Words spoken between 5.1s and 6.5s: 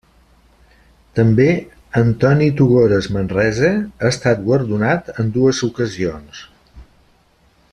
en dues ocasions.